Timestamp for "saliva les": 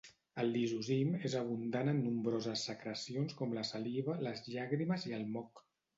3.73-4.43